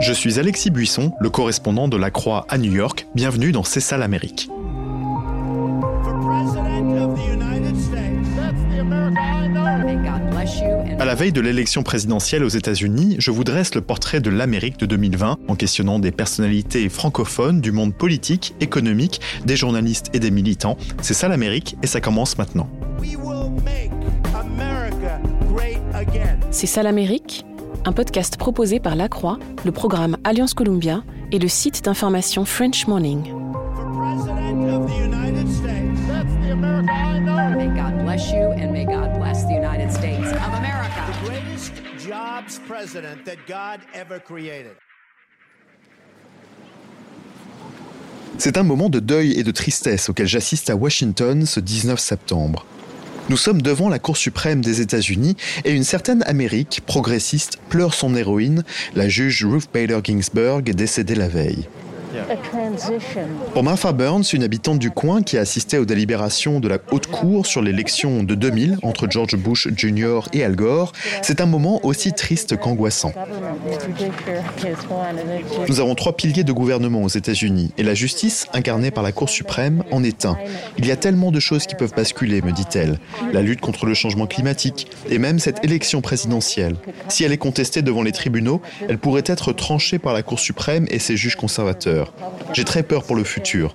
[0.00, 3.06] Je suis Alexis Buisson, le correspondant de La Croix à New York.
[3.14, 4.50] Bienvenue dans C'est ça l'Amérique.
[10.98, 14.78] À la veille de l'élection présidentielle aux États-Unis, je vous dresse le portrait de l'Amérique
[14.78, 20.30] de 2020 en questionnant des personnalités francophones du monde politique, économique, des journalistes et des
[20.30, 20.76] militants.
[21.00, 22.68] C'est ça l'Amérique et ça commence maintenant.
[26.50, 27.46] C'est ça l'Amérique?
[27.86, 32.86] Un podcast proposé par La Croix, le programme Alliance Columbia et le site d'information French
[32.86, 33.22] Morning.
[48.38, 52.64] C'est un moment de deuil et de tristesse auquel j'assiste à Washington ce 19 septembre.
[53.30, 58.14] Nous sommes devant la Cour suprême des États-Unis et une certaine Amérique progressiste pleure son
[58.14, 61.66] héroïne, la juge Ruth Bader Ginsburg, décédée la veille.
[63.52, 67.06] Pour Martha Burns, une habitante du coin qui a assisté aux délibérations de la Haute
[67.06, 70.20] Cour sur l'élection de 2000 entre George Bush Jr.
[70.32, 73.12] et Al Gore, c'est un moment aussi triste qu'angoissant.
[75.68, 79.28] Nous avons trois piliers de gouvernement aux États-Unis et la justice, incarnée par la Cour
[79.28, 80.36] suprême, en est un.
[80.78, 82.98] Il y a tellement de choses qui peuvent basculer, me dit-elle.
[83.32, 86.76] La lutte contre le changement climatique et même cette élection présidentielle.
[87.08, 90.86] Si elle est contestée devant les tribunaux, elle pourrait être tranchée par la Cour suprême
[90.90, 92.03] et ses juges conservateurs.
[92.52, 93.74] J'ai très peur pour le futur.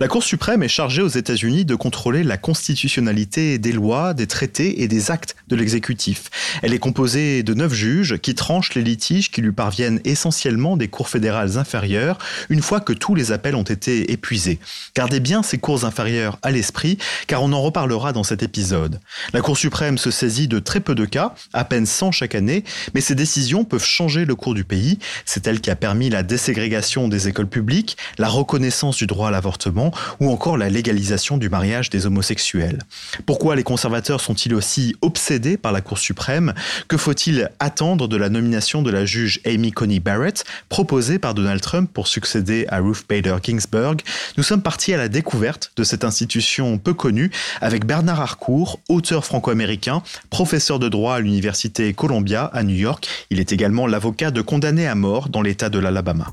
[0.00, 4.80] La Cour suprême est chargée aux États-Unis de contrôler la constitutionnalité des lois, des traités
[4.82, 6.30] et des actes de l'exécutif.
[6.62, 10.88] Elle est composée de neuf juges qui tranchent les litiges qui lui parviennent essentiellement des
[10.88, 12.16] cours fédérales inférieures
[12.48, 14.58] une fois que tous les appels ont été épuisés.
[14.96, 19.00] Gardez bien ces cours inférieures à l'esprit car on en reparlera dans cet épisode.
[19.34, 22.64] La Cour suprême se saisit de très peu de cas, à peine 100 chaque année,
[22.94, 24.98] mais ces décisions peuvent changer le cours du pays.
[25.26, 29.30] C'est elle qui a permis la déségrégation des écoles publiques, la reconnaissance du droit à
[29.30, 29.89] l'avortement,
[30.20, 32.80] ou encore la légalisation du mariage des homosexuels.
[33.26, 36.54] Pourquoi les conservateurs sont-ils aussi obsédés par la Cour suprême?
[36.88, 41.60] Que faut-il attendre de la nomination de la juge Amy Coney Barrett, proposée par Donald
[41.60, 43.98] Trump pour succéder à Ruth Bader Ginsburg?
[44.36, 47.30] Nous sommes partis à la découverte de cette institution peu connue
[47.60, 53.08] avec Bernard Harcourt, auteur franco-américain, professeur de droit à l'Université Columbia à New York.
[53.30, 56.32] Il est également l'avocat de condamnés à mort dans l'État de l'Alabama.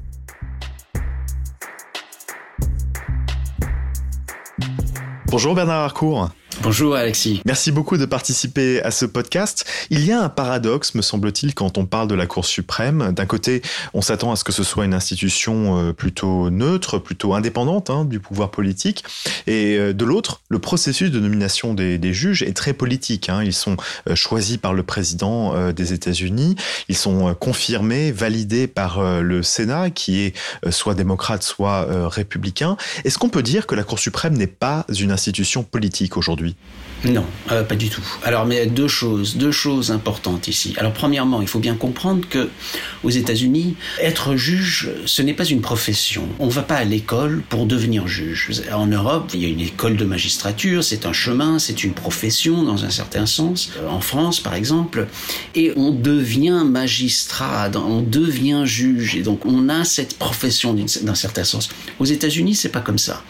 [5.30, 6.30] Bonjour Bernard Harcourt.
[6.64, 7.42] Bonjour Alexis.
[7.46, 9.64] Merci beaucoup de participer à ce podcast.
[9.92, 13.12] Il y a un paradoxe, me semble-t-il, quand on parle de la Cour suprême.
[13.14, 13.62] D'un côté,
[13.94, 18.06] on s'attend à ce que ce soit une institution euh, plutôt neutre, plutôt indépendante hein,
[18.06, 19.04] du pouvoir politique.
[19.46, 23.30] Et euh, de l'autre, le processus de nomination des, juges est très politique.
[23.30, 23.44] Hein.
[23.44, 23.78] Ils sont
[24.10, 26.56] euh, choisis par le président des États-Unis.
[26.90, 30.36] Ils sont confirmés, validés par le Sénat, qui est
[30.72, 32.78] soit démocrate, soit républicain.
[33.04, 36.47] Est-ce qu'on peut dire que la Cour suprême n'est pas une institution politique aujourd'hui?
[37.04, 38.04] Non, euh, pas du tout.
[38.24, 40.74] Alors, mais deux choses, deux choses importantes ici.
[40.78, 42.50] Alors, premièrement, il faut bien comprendre que
[43.04, 46.28] aux États-Unis, être juge, ce n'est pas une profession.
[46.40, 48.64] On ne va pas à l'école pour devenir juge.
[48.74, 52.64] En Europe, il y a une école de magistrature, c'est un chemin, c'est une profession
[52.64, 53.72] dans un certain sens.
[53.78, 55.08] Euh, en France, par exemple,
[55.54, 61.44] et on devient magistrat, on devient juge, et donc on a cette profession d'un certain
[61.44, 61.70] sens.
[62.00, 63.24] Aux États-Unis, c'est pas comme ça.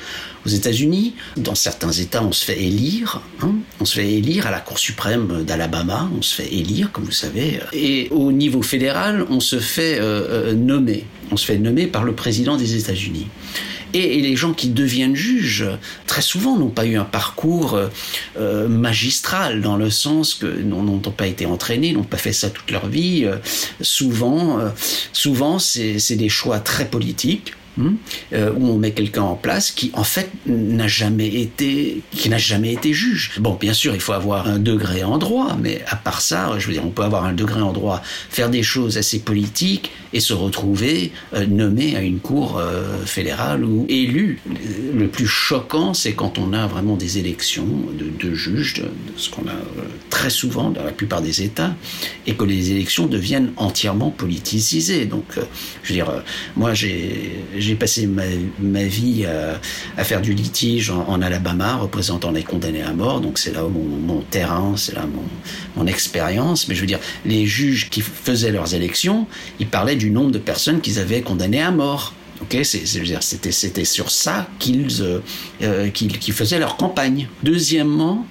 [0.47, 3.21] Aux États-Unis, dans certains États, on se fait élire.
[3.41, 3.55] Hein.
[3.81, 6.09] on se fait élire à la Cour suprême d'Alabama.
[6.17, 7.59] On se fait élire, comme vous savez.
[7.73, 11.03] Et au niveau fédéral, on se fait euh, euh, nommer.
[11.31, 13.27] On se fait nommer par le président des États-Unis.
[13.93, 15.65] Et, les gens qui deviennent juges,
[16.05, 17.77] très souvent, n'ont pas eu un parcours
[18.37, 22.71] euh, magistral, dans le sens que n'ont pas été entraînés, n'ont pas fait ça toute
[22.71, 23.27] leur vie.
[23.81, 24.59] souvent,
[25.11, 27.53] souvent c'est des choix très politiques.
[27.77, 27.93] Hmm,
[28.33, 32.39] euh, où on met quelqu'un en place qui en fait n'a jamais été qui n'a
[32.39, 33.33] jamais été juge.
[33.37, 36.65] Bon, bien sûr, il faut avoir un degré en droit, mais à part ça, je
[36.65, 38.01] veux dire, on peut avoir un degré en droit,
[38.31, 43.63] faire des choses assez politiques et se retrouver euh, nommé à une cour euh, fédérale
[43.63, 44.39] ou élu.
[44.95, 48.81] Le plus choquant, c'est quand on a vraiment des élections de, juges,
[49.17, 49.55] ce qu'on a
[50.09, 51.75] très souvent dans la plupart des États,
[52.25, 55.05] et que les élections deviennent entièrement politisées.
[55.05, 55.25] Donc,
[55.83, 56.11] je veux dire,
[56.55, 62.81] moi j'ai j'ai passé ma, vie à, faire du litige en, Alabama, représentant les condamnés
[62.81, 63.21] à mort.
[63.21, 65.05] Donc c'est là mon, mon terrain, c'est là
[65.75, 66.67] mon, expérience.
[66.67, 69.27] Mais je veux dire, les juges qui faisaient leurs élections,
[69.59, 72.13] ils parlaient du nombre de personnes qu'ils avaient condamnées à mort.
[72.41, 74.87] Ok, c'était sur ça qu'ils
[75.61, 77.27] euh, qu'ils faisaient leur campagne.
[77.43, 78.27] Deuxièmement,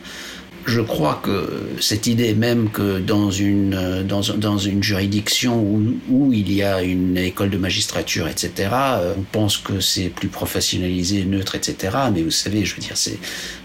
[0.67, 1.49] je crois que
[1.81, 6.83] cette idée même que dans une, dans, dans une juridiction où, où, il y a
[6.83, 11.97] une école de magistrature, etc., euh, on pense que c'est plus professionnalisé, neutre, etc.
[12.13, 13.19] Mais vous savez, je veux dire, c'est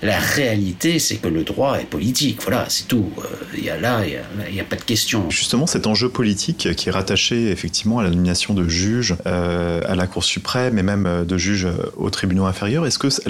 [0.04, 2.40] la réalité, c'est que le droit est politique.
[2.44, 3.10] Voilà, c'est tout.
[3.18, 3.24] Euh,
[3.58, 5.30] il y a là, il n'y a, a, pas de question.
[5.32, 9.96] Justement, cet enjeu politique qui est rattaché effectivement à la nomination de juges euh, à
[9.96, 11.68] la Cour suprême et même de juges
[11.98, 13.22] aux tribunaux inférieurs, est-ce que ça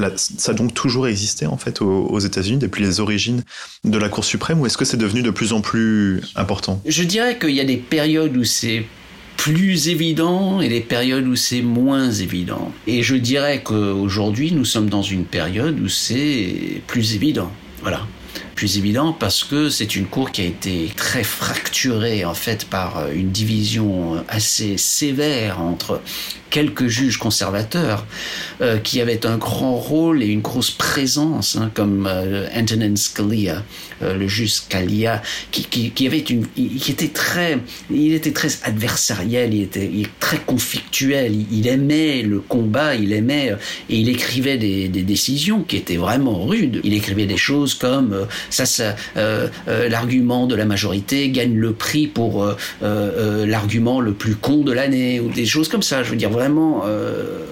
[0.51, 3.43] a donc toujours existé en fait aux États-Unis depuis les origines
[3.83, 6.81] de la Cour suprême ou est-ce que c'est devenu de plus en plus important?
[6.85, 8.85] Je dirais qu'il y a des périodes où c'est
[9.37, 12.71] plus évident et des périodes où c'est moins évident.
[12.85, 17.51] Et je dirais qu'aujourd'hui, nous sommes dans une période où c'est plus évident.
[17.81, 18.05] Voilà
[18.61, 23.09] plus évident parce que c'est une cour qui a été très fracturée en fait par
[23.11, 25.99] une division assez sévère entre
[26.51, 28.05] quelques juges conservateurs
[28.61, 33.63] euh, qui avaient un grand rôle et une grosse présence, hein, comme euh, Antonin Scalia,
[34.03, 35.21] euh, le juge Scalia,
[35.51, 37.57] qui, qui, avait une, qui était très,
[37.89, 43.55] il était très adversariel, il était, très conflictuel, il, aimait le combat, il aimait
[43.89, 46.81] et il écrivait des, décisions qui étaient vraiment rudes.
[46.83, 51.73] Il écrivait des choses comme euh, ça, ça euh, l'argument de la majorité gagne le
[51.73, 52.45] prix pour
[52.81, 56.03] l'argument le plus con de l'année ou des choses comme ça.
[56.03, 57.45] Je veux dire vraiment euh,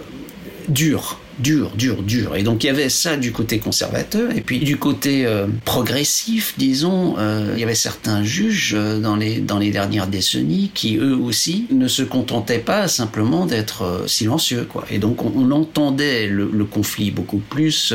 [0.68, 2.36] dur dur, dur, dur.
[2.36, 6.54] Et donc il y avait ça du côté conservateur, et puis du côté euh, progressif,
[6.58, 10.98] disons, euh, il y avait certains juges euh, dans les dans les dernières décennies qui
[10.98, 14.86] eux aussi ne se contentaient pas simplement d'être silencieux, quoi.
[14.92, 17.94] Et donc on, entendait le, conflit beaucoup plus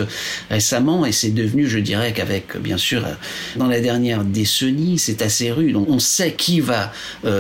[0.51, 3.05] récemment, et c'est devenu, je dirais, qu'avec bien sûr
[3.57, 5.77] dans la dernière décennie, c'est assez rude.
[5.77, 6.93] On, sait qui va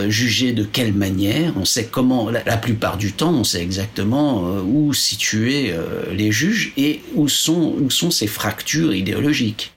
[0.08, 2.30] juger de quelle manière, on sait comment.
[2.30, 5.74] La, la, plupart du temps, on sait exactement où situer
[6.10, 9.74] les juges et où sont, où sont ces fractures idéologiques.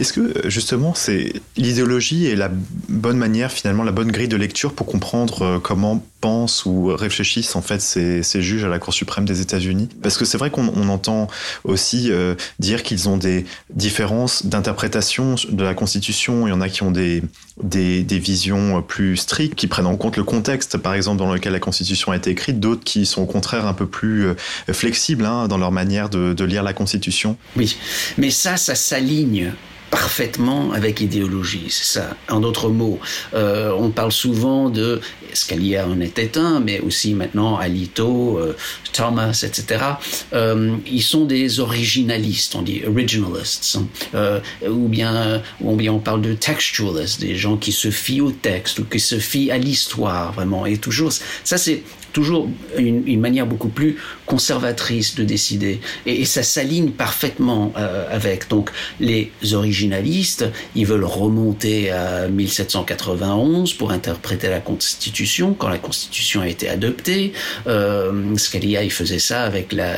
[0.00, 2.50] Est-ce que justement c'est l'idéologie est la
[2.88, 7.56] bonne manière finalement la bonne grille de lecture pour comprendre euh, comment pensent ou réfléchissent
[7.56, 9.88] en fait ces, ces juges à la Cour suprême des États-Unis?
[10.00, 11.26] Parce que c'est vrai qu'on on entend
[11.64, 13.44] aussi euh, dire qu'ils ont des
[13.74, 16.46] différences d'interprétation de la Constitution.
[16.46, 17.22] Il y en a qui ont des,
[17.62, 21.60] des, visions plus strictes, qui prennent en compte le contexte, par exemple, dans lequel la
[21.60, 22.60] Constitution a été écrite.
[22.60, 24.34] D'autres qui sont au contraire un peu plus euh,
[24.72, 27.36] flexibles hein, dans leur manière de, de lire la Constitution.
[27.56, 27.76] Oui,
[28.16, 29.52] mais ça, ça s'aligne
[29.90, 31.66] parfaitement avec idéologie.
[31.70, 32.16] C'est ça.
[32.28, 32.98] En d'autres mots,
[33.34, 35.00] euh, on parle souvent de
[35.34, 38.56] Scalia en était un, mais aussi maintenant Alito, euh,
[38.92, 39.84] Thomas, etc.
[40.32, 43.86] Euh, ils sont des originalistes, on dit originalists, hein.
[44.14, 48.30] euh, ou bien ou bien on parle de textualists, des gens qui se fient au
[48.30, 50.66] texte ou qui se fient à l'histoire vraiment.
[50.66, 53.96] Et toujours, ça c'est toujours une, manière beaucoup plus
[54.26, 55.80] conservatrice de décider.
[56.06, 58.48] Et, ça s'aligne parfaitement euh, avec.
[58.48, 58.70] Donc
[59.00, 66.48] les originalistes, ils veulent remonter à 1791 pour interpréter la Constitution quand la Constitution a
[66.48, 67.32] été adoptée.
[67.66, 69.94] Euh, Scalia, il faisait ça avec la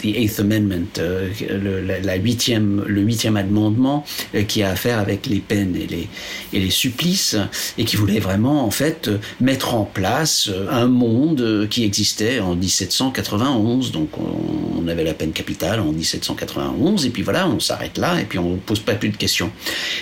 [0.00, 4.04] the Eighth Amendment, euh, le, la, la, huitième, le huitième amendement
[4.48, 6.08] qui a affaire avec les peines et les,
[6.52, 7.36] et les supplices
[7.78, 9.10] et qui voulait vraiment en fait
[9.40, 11.40] mettre en place un monde
[11.70, 13.92] qui existait en 1791.
[13.92, 18.24] Donc on, avait la peine capitale en 1791 et puis voilà, on s'arrête là et
[18.24, 19.50] puis on ne pose pas plus de questions.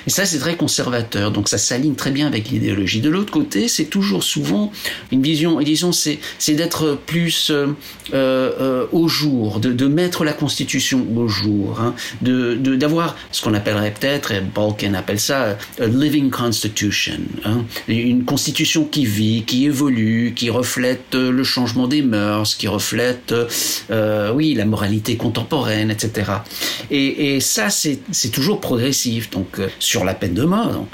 [0.07, 3.01] Et ça c'est très conservateur, donc ça s'aligne très bien avec l'idéologie.
[3.01, 4.73] De l'autre côté, c'est toujours souvent
[5.13, 7.67] une vision, et disons, c'est d'être plus euh,
[8.13, 13.93] euh, au jour, de, mettre la Constitution au jour, hein, de d'avoir ce qu'on appellerait
[13.93, 20.33] peut-être, et Balkan appelle ça, a living constitution, hein, une constitution qui vit, qui évolue,
[20.35, 23.35] qui reflète le changement des mœurs, qui reflète,
[23.91, 26.31] euh, oui, la moralité contemporaine, etc.
[26.91, 29.31] Et, ça, c'est toujours progressif.
[29.31, 30.89] Donc, euh, sur la peine de mort, donc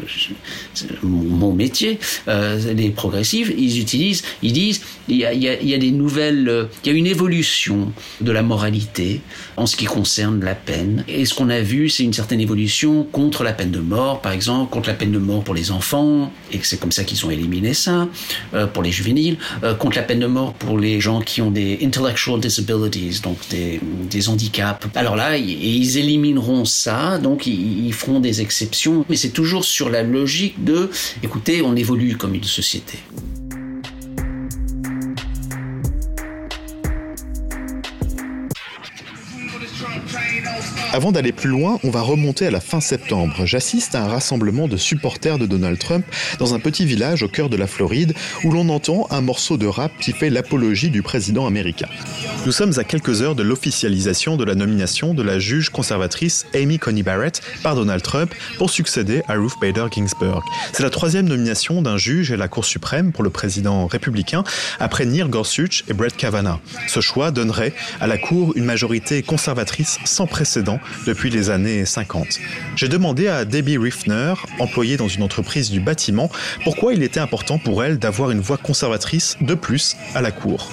[1.02, 1.98] mon, mon métier,
[2.28, 6.68] euh, les progressifs, ils utilisent, ils disent, il y a, y y a des nouvelles,
[6.84, 9.20] il y a une évolution de la moralité
[9.56, 11.04] en ce qui concerne la peine.
[11.08, 14.32] Et ce qu'on a vu, c'est une certaine évolution contre la peine de mort, par
[14.32, 17.30] exemple, contre la peine de mort pour les enfants, et c'est comme ça qu'ils ont
[17.30, 18.08] éliminé ça,
[18.72, 19.38] pour les juvéniles,
[19.78, 24.28] contre la peine de mort pour les gens qui ont des intellectual disabilities, donc des,
[24.28, 24.86] handicaps.
[24.94, 29.88] Alors là, ils élimineront ça, donc ils, ils feront des exceptions, mais c'est toujours sur
[29.90, 30.90] la logique de,
[31.22, 32.98] écoutez, on évolue comme une société.
[40.96, 43.44] Avant d'aller plus loin, on va remonter à la fin septembre.
[43.44, 46.06] J'assiste à un rassemblement de supporters de Donald Trump
[46.38, 49.66] dans un petit village au cœur de la Floride où l'on entend un morceau de
[49.66, 51.88] rap qui fait l'apologie du président américain.
[52.46, 56.78] Nous sommes à quelques heures de l'officialisation de la nomination de la juge conservatrice Amy
[56.78, 60.42] Coney Barrett par Donald Trump pour succéder à Ruth Bader Ginsburg.
[60.72, 64.44] C'est la troisième nomination d'un juge à la Cour suprême pour le président républicain
[64.80, 66.60] après Neil Gorsuch et Brett Kavanaugh.
[66.88, 72.26] Ce choix donnerait à la Cour une majorité conservatrice sans précédent depuis les années 50.
[72.76, 76.30] J'ai demandé à Debbie Riffner, employée dans une entreprise du bâtiment,
[76.64, 80.68] pourquoi il était important pour elle d'avoir une voix conservatrice de plus à la Cour.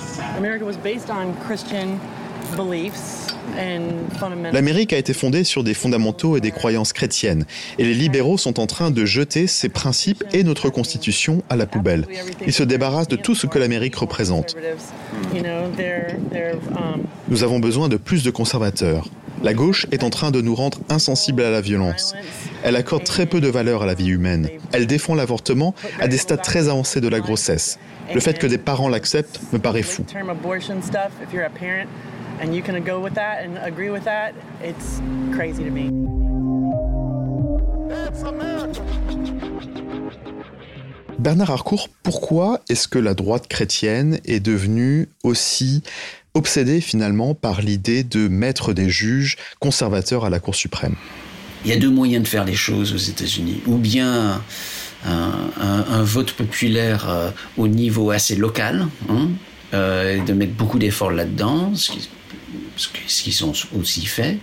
[4.52, 7.46] L'Amérique a été fondée sur des fondamentaux et des croyances chrétiennes,
[7.78, 11.66] et les libéraux sont en train de jeter ces principes et notre Constitution à la
[11.66, 12.06] poubelle.
[12.46, 14.56] Ils se débarrassent de tout ce que l'Amérique représente.
[17.28, 19.08] Nous avons besoin de plus de conservateurs.
[19.44, 22.16] La gauche est en train de nous rendre insensibles à la violence.
[22.64, 24.48] Elle accorde très peu de valeur à la vie humaine.
[24.72, 27.78] Elle défend l'avortement à des stades très avancés de la grossesse.
[28.14, 30.06] Le fait que des parents l'acceptent me paraît fou.
[41.20, 45.84] Bernard Harcourt, pourquoi est-ce que la droite chrétienne est devenue aussi
[46.34, 50.96] obsédée finalement par l'idée de mettre des juges conservateurs à la Cour suprême
[51.66, 53.62] Il y a deux moyens de faire les choses aux États-Unis.
[53.68, 54.42] Ou bien
[55.06, 59.30] un, vote populaire euh, au niveau assez local, hein,
[59.74, 64.38] euh, de mettre beaucoup d'efforts là-dedans, ce qu'ils ont aussi fait,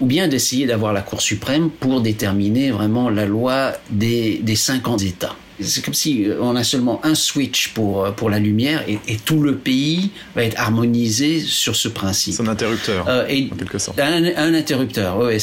[0.00, 5.02] ou bien d'essayer d'avoir la Cour suprême pour déterminer vraiment la loi des, des 50
[5.02, 5.36] États.
[5.60, 8.98] C'est comme si euh, on a seulement un switch pour, euh, pour la lumière et,
[9.06, 12.34] et, tout le pays va être harmonisé sur ce principe.
[12.34, 13.98] C'est un interrupteur, euh, et en quelque sorte.
[14.00, 15.38] Un, un interrupteur, oui.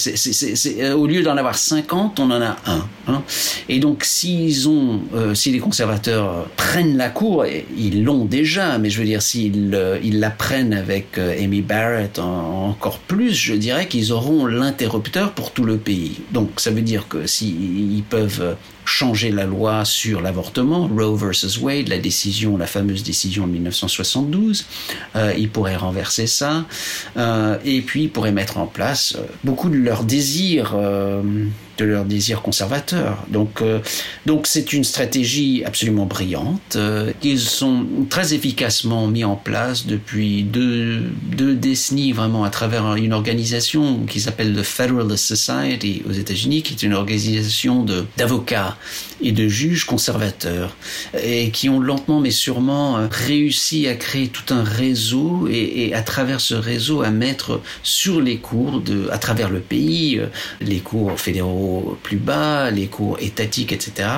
[0.93, 2.87] Au lieu d'en avoir 50, on en a un.
[3.11, 3.23] Hein.
[3.69, 8.77] Et donc, s'ils ont, euh, si les conservateurs prennent la cour, et ils l'ont déjà,
[8.77, 13.53] mais je veux dire, s'ils ils la prennent avec Amy Barrett en, encore plus, je
[13.53, 16.21] dirais qu'ils auront l'interrupteur pour tout le pays.
[16.31, 21.87] Donc, ça veut dire que s'ils peuvent changer la loi sur l'avortement, Roe versus Wade,
[21.87, 24.65] la décision, la fameuse décision de 1972.
[25.15, 26.65] Euh, ils pourraient renverser ça,
[27.17, 31.21] euh, et puis ils pourraient mettre en place euh, beaucoup de leurs désirs euh,
[31.81, 33.25] de leur désir conservateur.
[33.29, 33.79] Donc, euh,
[34.25, 40.43] donc c'est une stratégie absolument brillante euh, qu'ils sont très efficacement mis en place depuis
[40.43, 41.01] deux,
[41.35, 46.73] deux décennies vraiment à travers une organisation qui s'appelle the Federalist Society aux États-Unis, qui
[46.73, 47.85] est une organisation
[48.17, 48.77] d'avocats
[49.21, 50.75] et de juges conservateurs
[51.21, 55.93] et qui ont lentement mais sûrement euh, réussi à créer tout un réseau et, et
[55.93, 60.27] à travers ce réseau à mettre sur les cours de à travers le pays euh,
[60.59, 61.70] les cours fédéraux
[62.03, 64.09] plus bas, les cours étatiques, etc.,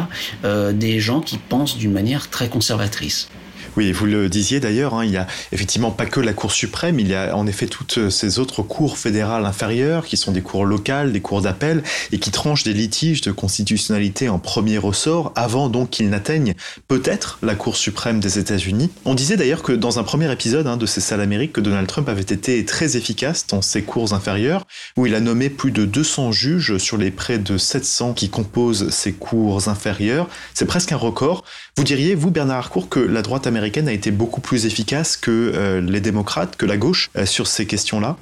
[0.44, 3.30] euh, des gens qui pensent d'une manière très conservatrice.
[3.76, 7.00] Oui, vous le disiez d'ailleurs, hein, il y a effectivement pas que la Cour suprême,
[7.00, 10.66] il y a en effet toutes ces autres cours fédérales inférieures qui sont des cours
[10.66, 15.70] locales, des cours d'appel et qui tranchent des litiges de constitutionnalité en premier ressort avant
[15.70, 16.54] donc qu'ils n'atteignent
[16.88, 18.92] peut-être la Cour suprême des États-Unis.
[19.06, 21.88] On disait d'ailleurs que dans un premier épisode hein, de ces salles Amériques que Donald
[21.88, 24.66] Trump avait été très efficace dans ses cours inférieures
[24.98, 28.90] où il a nommé plus de 200 juges sur les près de 700 qui composent
[28.90, 30.28] ces cours inférieures.
[30.54, 31.44] C'est presque un record.
[31.76, 35.32] Vous diriez, vous Bernard Harcourt, que la droite américaine a été beaucoup plus efficace que
[35.56, 38.16] euh, les démocrates, que la gauche euh, sur ces questions-là?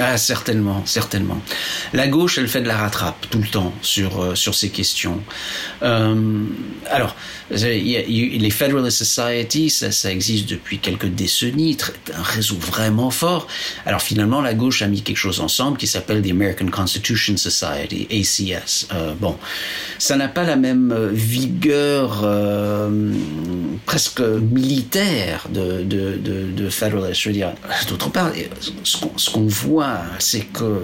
[0.00, 1.40] Ah, certainement, certainement.
[1.92, 5.20] La gauche, elle fait de la rattrape tout le temps sur euh, sur ces questions.
[5.82, 6.44] Euh,
[6.88, 7.16] alors,
[7.50, 11.76] les Federalist Society, ça, existe depuis quelques décennies,
[12.14, 13.48] un réseau vraiment fort.
[13.86, 18.06] Alors finalement, la gauche a mis quelque chose ensemble qui s'appelle the American Constitution Society,
[18.10, 18.88] ACS.
[18.92, 19.36] Euh, bon,
[19.98, 22.24] ça n'a pas la même vigueur
[23.86, 27.22] presque militaire de de de, de Federalist.
[27.22, 27.52] Je veux dire,
[27.88, 28.30] d'autre part,
[28.84, 29.87] ce qu'on voit
[30.18, 30.82] c'est que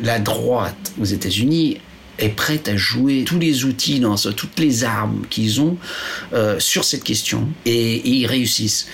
[0.00, 1.78] la droite aux États-Unis
[2.18, 5.76] est prête à jouer tous les outils, dans toutes les armes qu'ils ont
[6.32, 8.86] euh, sur cette question et, ils réussissent.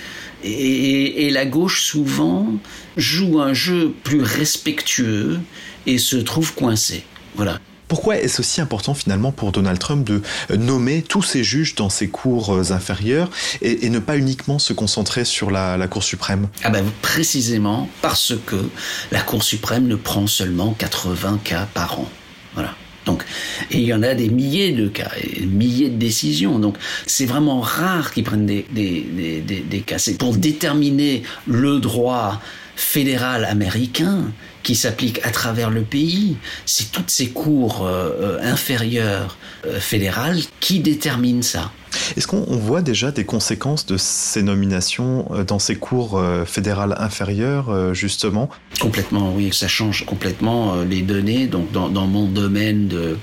[0.43, 2.53] Et, et, la gauche souvent
[2.95, 5.39] joue un jeu plus respectueux
[5.85, 7.03] et se trouve coincée.
[7.35, 7.59] Voilà.
[7.89, 10.21] Pourquoi est-ce aussi important finalement pour Donald Trump de
[10.55, 13.29] nommer tous ses juges dans ses cours euh, inférieures
[13.61, 16.47] et, et ne pas uniquement se concentrer sur la, Cour suprême?
[16.63, 18.69] Ah ben précisément parce que
[19.11, 22.07] la Cour suprême ne prend seulement 80 cas par an.
[22.53, 22.75] Voilà.
[23.05, 23.25] Donc,
[23.71, 26.59] et il y en a des milliers de cas, des milliers de décisions.
[26.59, 26.77] Donc,
[27.07, 29.97] c'est vraiment rare qu'ils prennent des, des, cas.
[29.97, 32.39] C'est pour déterminer le droit
[32.79, 34.31] fédéral américain
[34.63, 36.37] qui s'applique à travers le pays.
[36.65, 39.37] C'est toutes ces cours euh, inférieures
[39.79, 41.71] fédérales qui déterminent ça.
[42.17, 48.49] Est-ce qu'on voit déjà des conséquences de ces nominations dans ces cours fédérales inférieures, justement?
[48.79, 51.47] Complètement, oui, ça change complètement les données.
[51.47, 53.17] Donc, dans, mon domaine de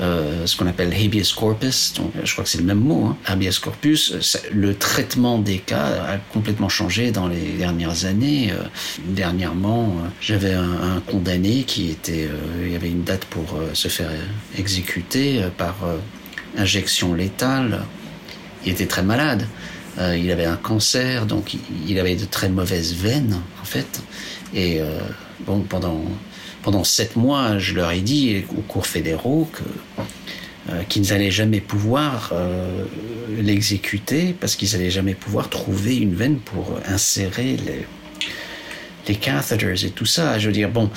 [0.00, 3.58] euh, ce qu'on appelle habeas corpus, je crois que c'est le même mot, hein, habeas
[3.58, 8.50] corpus, le traitement des cas a complètement changé dans les dernières années.
[8.50, 8.62] Euh,
[9.04, 12.28] dernièrement, euh, j'avais un, condamné qui était,
[12.62, 14.10] il y avait une date pour se faire
[14.56, 15.76] exécuter par
[16.56, 17.82] injection létale.
[18.64, 19.46] Il était très malade.
[19.98, 24.02] il avait un cancer, donc il, avait de très mauvaises veines, en fait.
[24.54, 24.80] Et
[25.46, 26.04] bon, pendant
[26.62, 29.48] pendant sept mois, je leur ai dit aux cours fédéraux
[30.68, 32.84] euh, qu'ils n'allaient jamais pouvoir euh,
[33.38, 37.86] l'exécuter parce qu'ils n'allaient jamais pouvoir trouver une veine pour insérer les,
[39.10, 40.38] les catheters et tout ça.
[40.38, 40.90] Je veux dire, bon,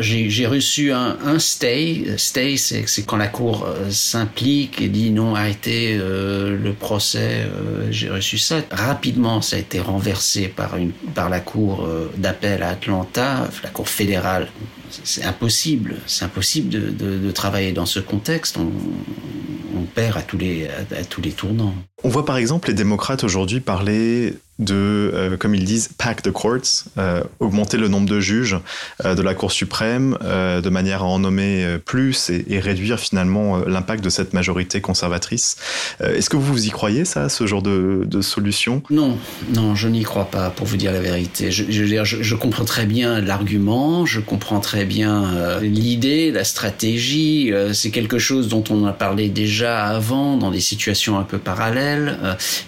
[0.00, 2.04] j'ai reçu un, un, stay.
[2.16, 7.46] Stay, c'est quand la cour euh, s'implique et dit non, arrêtez le procès.
[7.90, 8.60] j'ai reçu ça.
[8.70, 13.88] Rapidement, ça a été renversé par, une, par la cour d'appel à Atlanta, la cour
[13.88, 14.48] fédérale
[15.04, 15.96] c'est impossible.
[16.06, 18.58] C'est impossible de, travailler dans ce contexte.
[18.58, 18.70] On,
[19.94, 21.74] perd à tous les, à tous les tournants.
[22.02, 26.30] On voit par exemple les démocrates aujourd'hui parler de, euh, comme ils disent, pack the
[26.30, 28.56] courts, euh, augmenter le nombre de juges
[29.04, 34.04] euh, de la Cour suprême de manière à en nommer plus et, réduire finalement l'impact
[34.04, 35.56] de cette majorité conservatrice.
[36.00, 38.82] Est-ce que vous y croyez ça, ce genre de, solution?
[38.90, 39.16] Non,
[39.54, 41.50] non, je n'y crois pas, pour vous dire la vérité.
[41.50, 47.50] Je, comprends très bien l'argument, je comprends très bien l'idée, la stratégie.
[47.72, 51.89] C'est quelque chose dont on a parlé déjà avant, dans des situations un peu parallèles.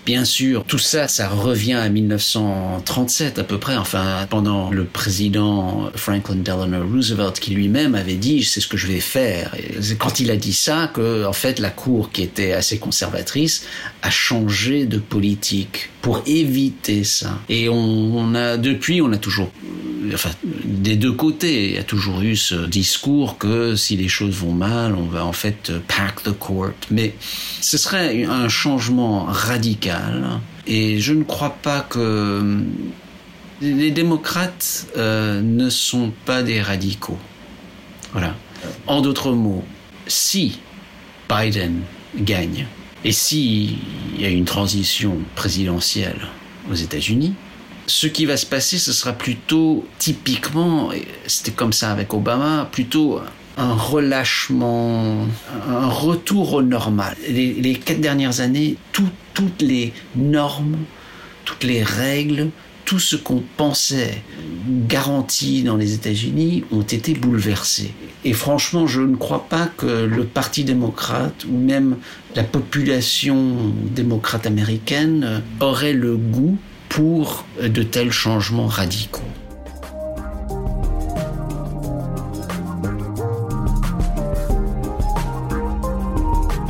[0.06, 5.90] Bien sûr, tout ça, ça revient à 1937 à peu près, enfin pendant le président
[5.94, 9.54] Franklin Delano Roosevelt qui lui-même avait dit c'est ce que je vais faire.
[9.80, 13.64] c'est quand il a dit ça que en fait la cour qui était assez conservatrice
[14.02, 17.38] a changé de politique pour éviter ça.
[17.48, 19.50] Et on, a depuis on a toujours
[20.12, 20.30] enfin,
[20.64, 24.52] des deux côtés, il y a toujours eu ce discours que si les choses vont
[24.52, 26.72] mal, on va en fait pack the court.
[26.90, 27.14] Mais
[27.60, 32.62] ce serait un changement radical et je ne crois pas que
[33.60, 37.18] les démocrates euh, ne sont pas des radicaux.
[38.12, 38.34] Voilà.
[38.86, 39.64] En d'autres mots,
[40.06, 40.58] si
[41.28, 41.80] Biden
[42.16, 42.66] gagne
[43.04, 43.76] et s'il
[44.18, 46.28] y a une transition présidentielle
[46.70, 47.34] aux États-Unis,
[47.86, 50.90] ce qui va se passer, ce sera plutôt typiquement,
[51.26, 53.20] c'était comme ça avec Obama, plutôt
[53.56, 55.26] un relâchement,
[55.68, 57.16] un retour au normal.
[57.28, 60.76] Les, quatre dernières années, toutes les normes,
[61.44, 62.50] toutes les règles,
[62.84, 64.22] tout ce qu'on pensait
[64.88, 67.94] garanti dans les États-Unis ont été bouleversés.
[68.24, 71.96] Et franchement, je ne crois pas que le Parti démocrate ou même
[72.36, 73.56] la population
[73.94, 79.22] démocrate américaine aurait le goût pour de tels changements radicaux.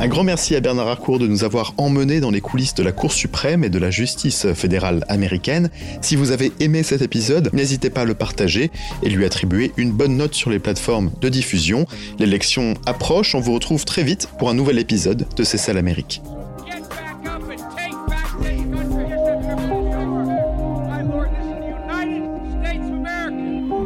[0.03, 2.91] Un grand merci à Bernard Harcourt de nous avoir emmenés dans les coulisses de la
[2.91, 5.69] Cour suprême et de la justice fédérale américaine.
[6.01, 8.69] Si vous avez aimé cet épisode, n'hésitez pas à le partager
[9.01, 11.85] et lui attribuer une bonne note sur les plateformes de diffusion.
[12.19, 16.21] L'élection approche, on vous retrouve très vite pour un nouvel épisode de C'est ça l'Amérique.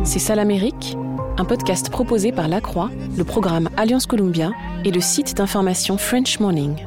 [0.03, 0.97] C'est ça l'Amérique
[1.38, 4.51] un podcast proposé par La Croix, le programme Alliance Columbia
[4.88, 6.78] et le site d'information French Morning.